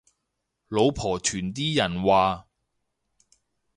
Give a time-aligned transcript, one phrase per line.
[0.67, 2.47] 老婆團啲人話